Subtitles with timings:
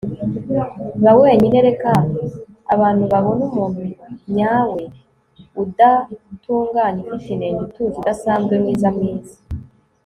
[1.03, 1.57] ba wenyine.
[1.67, 1.91] reka
[2.73, 3.81] abantu babone umuntu
[4.37, 4.81] nyawe,
[5.61, 9.35] udatunganye, ufite inenge, utuje, udasanzwe, mwiza, mwiza